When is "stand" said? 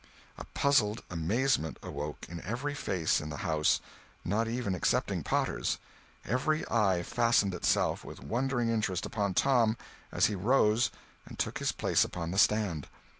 12.39-12.87